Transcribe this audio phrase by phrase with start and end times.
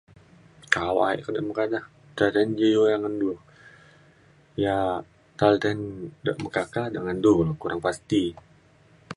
[0.73, 1.81] kawa ke nen meka ja.
[2.17, 3.29] ca je iu ngen du.
[4.63, 8.23] yak meka ka ngan du kulu kurang pasti.